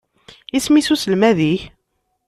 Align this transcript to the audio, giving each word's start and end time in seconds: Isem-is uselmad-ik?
Isem-is 0.57 0.89
uselmad-ik? 0.93 1.61